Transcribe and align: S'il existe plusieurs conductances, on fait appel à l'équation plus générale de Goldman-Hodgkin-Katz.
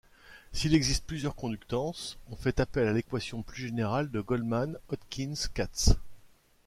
S'il 0.51 0.73
existe 0.73 1.05
plusieurs 1.05 1.35
conductances, 1.35 2.17
on 2.31 2.35
fait 2.35 2.59
appel 2.59 2.87
à 2.87 2.91
l'équation 2.91 3.43
plus 3.43 3.61
générale 3.61 4.09
de 4.09 4.19
Goldman-Hodgkin-Katz. 4.19 5.95